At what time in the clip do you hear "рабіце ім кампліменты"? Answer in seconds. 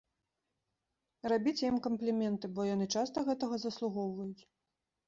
1.33-2.45